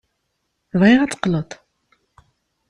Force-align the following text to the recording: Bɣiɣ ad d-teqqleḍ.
Bɣiɣ 0.79 0.99
ad 1.01 1.07
d-teqqleḍ. 1.09 1.49